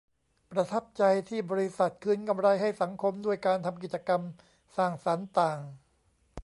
[0.51, 4.21] ประทับใจที่บริษัทคืนกำไรให้สังคมด้วยการทำกิจกรรม
[4.77, 5.59] สร้างสรรค์ต่าง